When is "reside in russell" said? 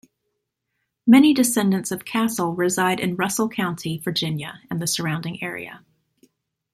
2.55-3.49